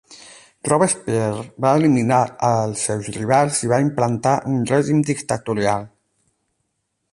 Robespierre 0.69 1.43
va 1.65 1.73
eliminar 1.81 2.21
als 2.47 2.87
seus 2.89 3.11
rivals 3.19 3.61
i 3.67 3.71
va 3.75 3.81
implantar 3.85 4.35
un 4.55 4.59
règim 4.73 5.07
dictatorial. 5.13 5.89